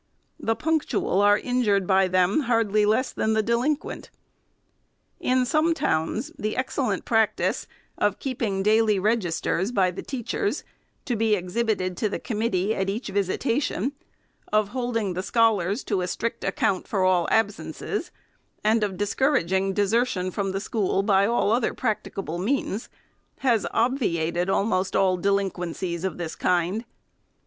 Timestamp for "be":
11.15-11.35